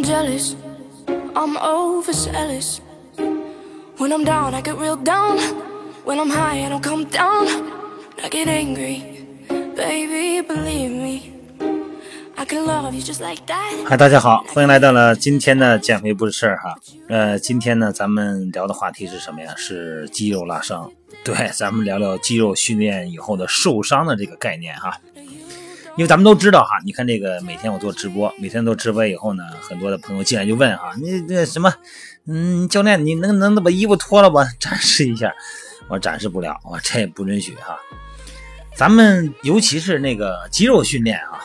[0.00, 0.54] Jealous,
[1.34, 2.80] I'm overzealous.
[3.98, 5.38] When I'm down, I get real down.
[6.04, 7.46] When I'm high, I don't come down.
[8.22, 9.02] I get angry,
[9.76, 11.32] baby, believe me.
[12.36, 13.86] I can love you just like that.
[13.86, 16.74] 嗨，大家好，欢迎来到了今天的减肥不是事儿哈。
[17.08, 19.52] 呃，今天呢，咱们聊的话题是什么呀？
[19.56, 20.90] 是肌肉拉伤。
[21.24, 24.98] 对，咱们聊聊肌肉训练以后的受伤的这个概念哈。
[25.98, 31.74] 因为咱们都知道哈，你看这个每天我做直播，每天做直播以后呢，很多的朋友进来就问啊，你那什么，
[32.28, 35.34] 嗯，教练，你能能把衣服脱了吧，展示一下？
[35.88, 37.76] 我展示不了，我这也不允许哈。
[38.76, 41.40] 咱们尤其是那个肌肉训练啊，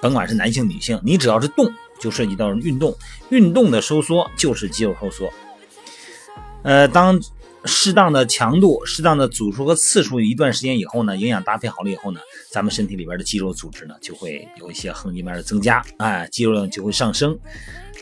[0.00, 2.96] 甭管是男性女性，你只要是动，就涉及到运动，
[3.30, 5.32] 运动的收缩就是肌肉收缩。
[6.62, 7.20] 呃，当
[7.64, 12.20] 适当的强度、适当的组数和次数一段时间以后呢，营养搭配好了以后呢，
[12.50, 17.38] 咱们身体里边的肌肉组织呢就会有一些横截面的增加，啊，肌肉量就会上升。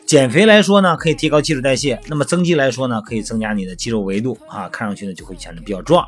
[0.06, 6.06] 减肥来说呢，可以提高基础代谢；那么增肌来说呢，可以增加你的肌肉维度，啊，看上去呢就会显得比较壮。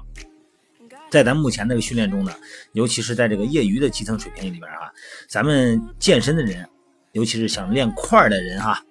[1.10, 2.32] 在咱目前这个训练中呢，
[2.72, 4.88] 尤其是在这个业余的基层水平里边啊，
[5.28, 6.66] 咱们健身的人，
[7.12, 8.82] 尤其是想练块的人哈。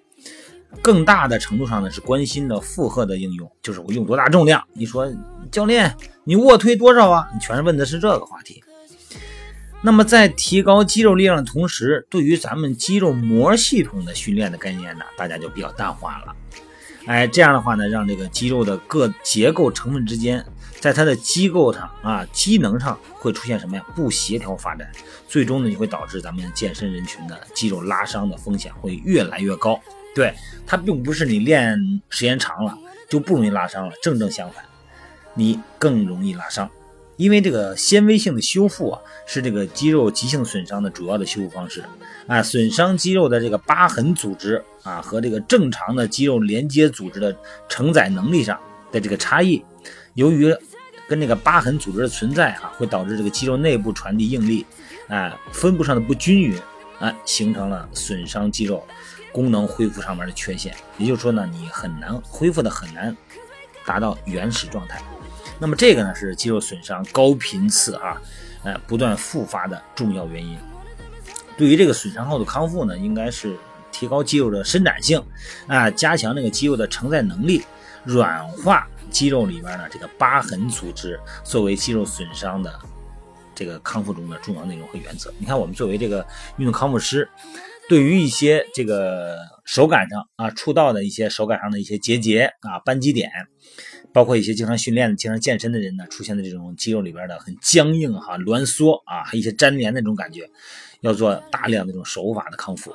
[0.82, 4.62] 更大的程度上呢，是关心的负荷的应用，就是我用多大重量。
[4.72, 5.10] 你说
[5.50, 7.28] 教练，你卧推多少啊？
[7.34, 8.62] 你全是问的是这个话题。
[9.82, 16.36] 那么在提高肌肉力量的同时，对于咱们肌肉膜系统的训练的概念呢，大家就比较淡化了。
[17.06, 20.44] 哎，这样的话呢，让这个肌肉的各结构成分之间，
[20.80, 23.82] 在它的机构上啊，机能上会出现什么呀？
[23.96, 24.86] 不协调发展，
[25.26, 29.80] 最终呢，就会导致咱们健身人群的肌肉拉伤的风险会越来越高。
[30.14, 30.34] 对
[30.66, 32.76] 它并不是你练时间长了
[33.08, 34.64] 就不容易拉伤了，正正相反，
[35.34, 36.70] 你更容易拉伤，
[37.16, 41.84] 因为这个纤维性的修复啊，是这个肌肉急性损伤的主要的修复方式
[42.26, 47.36] 啊，损伤肌肉的这个疤痕组织啊和这个正常的肌肉连接组织的
[47.68, 48.58] 承载能力上
[48.92, 49.64] 的这个差异，
[50.14, 50.54] 由于
[51.08, 54.64] 跟这个疤痕组织的存在啊，会导致这个肌肉内部传递应力
[55.08, 56.56] 啊分布上的不均匀
[57.00, 58.86] 啊，形成了损伤肌肉。
[59.32, 63.16] 功能恢复上面的缺陷，也就是说呢，你很难恢复的很难
[63.84, 65.00] 达到原始状态。
[65.58, 68.20] 那么这个呢是肌肉损伤高频次啊，
[68.64, 70.58] 呃不断复发的重要原因。
[71.56, 73.56] 对于这个损伤后的康复呢，应该是
[73.92, 75.22] 提高肌肉的伸展性
[75.66, 77.62] 啊，加强那个肌肉的承载能力，
[78.04, 82.72] 软化肌肉里边的这个疤痕组织，作为肌肉损伤的
[83.54, 85.30] 这个康复中的重要内容和原则。
[85.38, 86.26] 你看，我们作为这个
[86.56, 87.28] 运动康复师。
[87.90, 93.28] 对于一些这个手感上啊，触到的一些手感上的一些结节啊、扳机点，
[94.12, 100.48] 包括一些经常训练的、经常健身的人呢，出现的这种肌肉里边的很僵硬哈、挛缩啊，还有一些粘连那种感觉，
[101.00, 102.94] 要做大量的这种手法的康复。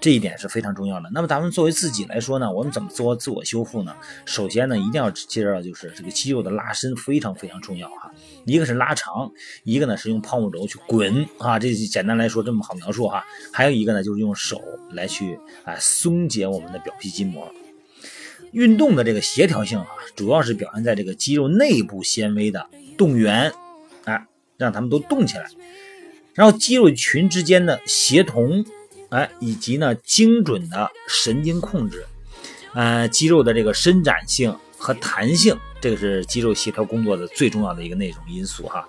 [0.00, 1.10] 这一点是非常重要的。
[1.12, 3.94] 那么咱们作为自己来说呢，我们怎么做自我修复呢？
[4.24, 8.10] 首先呢，一定要介绍就是这个肌肉的拉伸非常非常重要哈。
[8.46, 9.30] 一个是拉长，
[9.62, 11.58] 一个呢是用泡沫轴去滚啊。
[11.58, 13.24] 这简单来说这么好描述哈。
[13.52, 14.60] 还有一个呢就是用手
[14.92, 17.46] 来去啊松解我们的表皮筋膜。
[18.52, 19.86] 运动的这个协调性啊，
[20.16, 22.66] 主要是表现在这个肌肉内部纤维的
[22.96, 23.52] 动员
[24.04, 24.26] 啊，
[24.56, 25.44] 让他们都动起来，
[26.34, 28.64] 然后肌肉群之间的协同。
[29.10, 32.06] 哎，以及呢，精准的神经控制，
[32.74, 38.86] 呃，肌肉的这个伸展性和弹性，这个是肌肉协调工作的最重要的一个内容因素哈。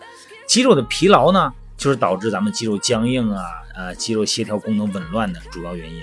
[0.48, 3.44] 肌肉的疲劳呢，就是导致咱们肌肉僵硬啊，
[3.76, 6.02] 呃，肌肉协调功能紊乱的主要原因。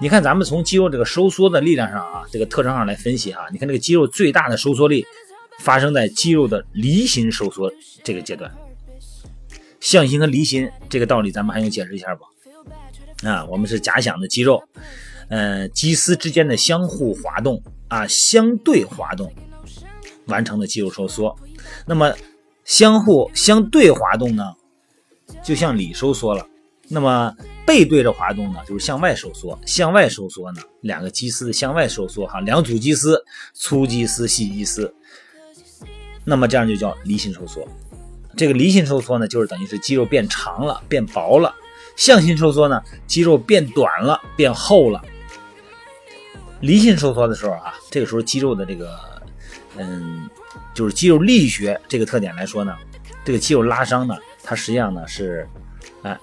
[0.00, 5.06] 你看，咱们从肌肉这个收缩的力量上啊，这个特征上来分析哈，你看这个肌肉最大的收缩力
[5.58, 7.70] 发生在肌肉的离心收缩
[8.02, 8.50] 这个阶段。
[9.80, 12.24] 向心和离心这个道理，咱们还用解释一下不？
[13.22, 14.62] 啊，我们是假想的肌肉，
[15.28, 19.32] 呃，肌丝之间的相互滑动啊，相对滑动
[20.26, 21.36] 完成的肌肉收缩。
[21.86, 22.12] 那么
[22.64, 24.54] 相互相对滑动呢，
[25.44, 26.46] 就向里收缩了。
[26.88, 29.58] 那么背对着滑动呢，就是向外收缩。
[29.64, 33.24] 向外收缩呢，两个肌丝向外收缩哈，两组肌丝，
[33.54, 34.92] 粗肌丝、细肌丝。
[36.24, 37.66] 那么这样就叫离心收缩。
[38.36, 41.54] 这个离心收缩呢，就是等于是肌肉变长了，变薄了。
[41.96, 45.02] 向心收缩呢，肌肉变短了，变厚了。
[46.60, 48.98] 离心收缩的时候啊，这个时候肌肉的这个，
[49.76, 50.28] 嗯，
[50.74, 52.74] 就是肌肉力学这个特点来说呢，
[53.24, 55.48] 这个肌肉拉伤呢，它实际上呢是，
[56.02, 56.16] 哎，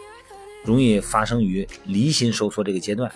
[0.63, 3.12] 容易发生于离心收缩这个阶段。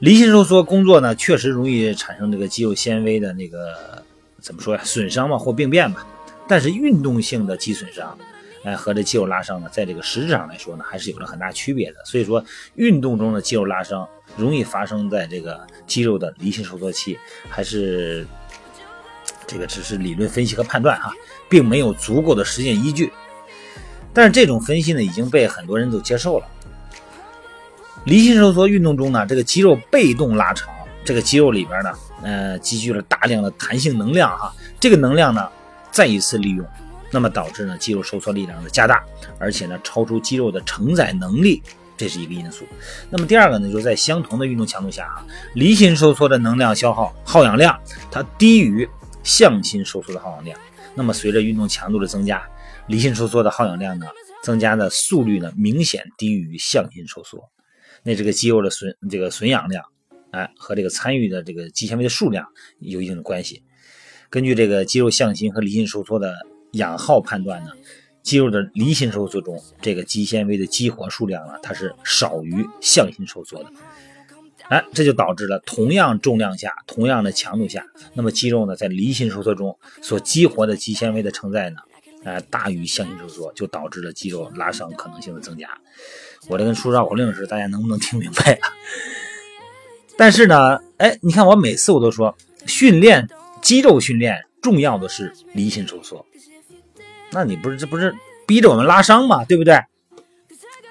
[0.00, 4.02] 离心收缩工作呢，确实容易产生这个肌肉纤维的那个
[4.40, 6.04] 怎么说呀，损伤嘛或病变嘛。
[6.46, 8.16] 但是运动性的肌损伤。
[8.64, 11.96] 哎，和这肌肉拉伤呢，在这个实质上来说呢，还是有着很大区别的。
[12.04, 12.42] 所以说，
[12.76, 17.18] 运动中的肌肉拉伤容易发生在这个肌肉的离心收缩期，
[17.50, 18.26] 还是
[19.46, 21.12] 这个只是理论分析和判断哈，
[21.48, 23.12] 并没有足够的实践依据。
[24.14, 26.46] 但是这种分析呢，已经被很多人都接受了。
[28.06, 30.72] 离心收缩运动中呢，这个肌肉被动拉长，
[31.04, 35.46] 这个肌肉里边呢，呃，积聚了大量的弹性能量哈，这个能量呢，
[35.90, 36.66] 再一次利用。
[37.14, 39.00] 那么导致呢肌肉收缩力量的加大，
[39.38, 41.62] 而且呢超出肌肉的承载能力，
[41.96, 42.66] 这是一个因素。
[43.08, 45.24] 那么第二个呢，就是在相同的运动强度下啊，
[45.54, 47.80] 离心收缩的能量消耗耗氧量
[48.10, 48.88] 它低于
[49.22, 50.58] 向心收缩的耗氧量。
[50.96, 52.42] 那么随着运动强度的增加，
[52.88, 54.06] 离心收缩的耗氧量呢
[54.42, 57.48] 增加的速率呢明显低于向心收缩。
[58.02, 59.84] 那这个肌肉的损这个损氧量，
[60.32, 62.44] 哎和这个参与的这个肌纤维的数量
[62.80, 63.62] 有一定的关系。
[64.30, 66.34] 根据这个肌肉向心和离心收缩的。
[66.74, 67.70] 氧耗判断呢，
[68.22, 73.70] 肌肉的离心收缩中，这个肌纤维的激活数量呢，它是少于向心收缩的。
[74.68, 77.84] 哎，这就导致了同样重量下、同样的强度下，
[78.14, 81.76] 那么肌肉呢在离心收缩中所激活的肌纤维的承载呢，
[82.24, 85.68] 哎大于向心收缩，就导致了肌肉拉伤可能性的增加。
[86.48, 88.72] 我这跟说绕口令似的，大家能不能听明白啊？
[90.16, 92.34] 但是呢，哎，你看我每次我都说，
[92.66, 93.28] 训练
[93.60, 96.24] 肌肉训练重要的是离心收缩。
[97.34, 98.14] 那你不是这不是
[98.46, 99.44] 逼着我们拉伤吗？
[99.44, 99.76] 对不对？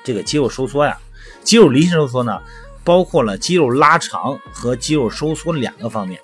[0.04, 1.00] 这个肌肉收缩呀，
[1.42, 2.42] 肌肉离心收缩呢，
[2.84, 6.19] 包括了肌肉拉长和肌肉收缩两个方面。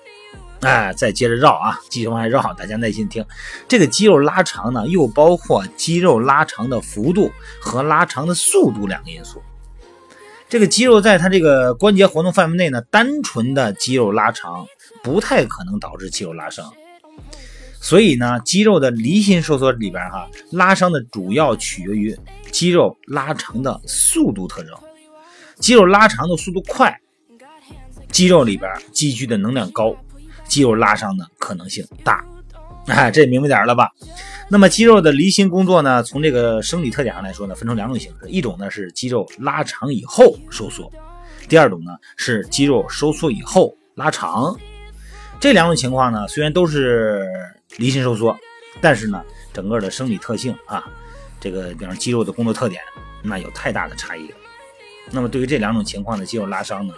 [0.60, 3.24] 哎，再接着绕啊，继续往下绕，大家耐心听。
[3.66, 9.40] 这个肌肉拉长呢，又包括肌肉拉长的幅度和拉长的速度两个因素。
[10.50, 14.66] 这个肌肉在它这个关节活动范围内呢，单纯的肌肉拉长
[15.02, 16.70] 不太可能导致肌肉拉伤。
[17.80, 22.16] 所以呢，肌肉的离心收缩里边哈，拉伤的主要取决于
[22.52, 24.72] 肌肉拉长的速度特征。
[25.58, 27.00] 肌肉拉长的速度快，
[28.10, 29.96] 肌肉里边积聚的能量高，
[30.46, 32.24] 肌肉拉伤的可能性大。
[32.86, 33.90] 哎，这明白点了吧？
[34.48, 40.90] 那么肌肉的离心工作呢，从这个生理特点上来说呢，分成两种形式，一种呢是肌肉拉长以后收缩，
[41.48, 44.54] 第二种呢是肌肉收缩以后拉长。
[45.40, 47.26] 这两种情况呢，虽然都是。
[47.76, 48.36] 离心收缩，
[48.80, 49.22] 但是呢，
[49.52, 50.84] 整个的生理特性啊，
[51.40, 52.82] 这个比方肌肉的工作特点，
[53.22, 54.36] 那有太大的差异了。
[55.12, 56.92] 那么对于这两种情况的肌肉拉伤呢，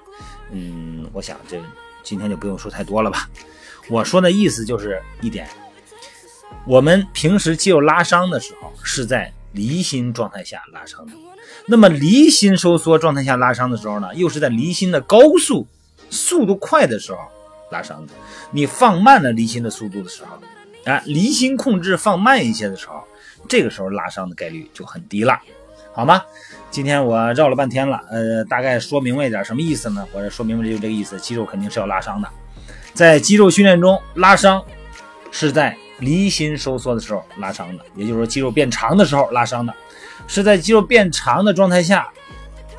[0.51, 1.61] 嗯，我想这
[2.03, 3.29] 今天就不用说太多了吧。
[3.91, 5.47] 我说的意思就是一点，
[6.67, 11.13] 我们平时肌肉拉伤的时候是在离心状态下拉伤的，
[11.67, 15.67] 那么离心收缩状态下拉伤的时候呢，又是在离心的高速、
[16.09, 17.19] 速度快的时候
[17.73, 18.13] 拉伤的。
[18.53, 20.39] 你放慢了离心的速度的时候。
[20.85, 23.05] 啊，离心控制放慢一些的时候，
[23.49, 25.39] 这个时候拉伤的概率就很低了，
[25.95, 26.21] 好吗？
[26.73, 30.05] 今天我绕了半天了，呃，大概说明白一点什么意思呢？
[30.13, 32.29] 或者说明白就这个意思，肌肉肯定是要拉伤的，
[32.93, 34.61] 在肌肉训练中拉伤
[35.31, 39.73] 是在离心收缩的时候拉伤的，也就是说肌肉变长的时候拉伤的，
[40.27, 42.09] 是在肌肉变长的状态下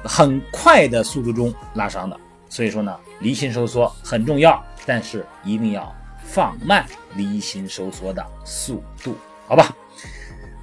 [0.04, 2.20] 很快的速度中拉伤的。
[2.50, 5.94] 所以说呢，离心收缩很重要，但是一定要。
[6.26, 9.76] 放慢离心收缩的速度，好吧？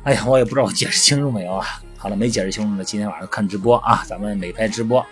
[0.04, 1.82] 哎呀，我也不知道我解释清楚没有啊？
[1.98, 5.04] 好了，没解释清楚的，今天晚上看直播啊，咱们美拍直播。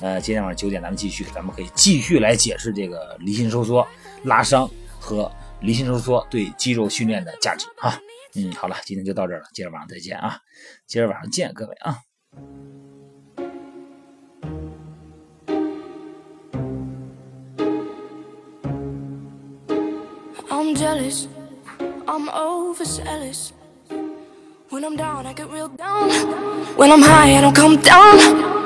[0.00, 3.86] 呃，今天晚上九点咱们继续，咱们可以继续来解释这个离心收缩
[4.22, 4.70] 拉伤
[5.00, 5.30] 和
[5.60, 8.00] 离心收缩对肌肉训练的价值啊。
[8.36, 10.38] 嗯，好了，今天就到这儿了，今儿晚上再见啊！
[10.86, 11.98] 今儿晚上见，各位啊。
[20.66, 21.28] I'm jealous,
[22.08, 23.52] I'm overzealous.
[24.68, 26.10] When I'm down, I get real down.
[26.74, 28.65] When I'm high, I don't come down.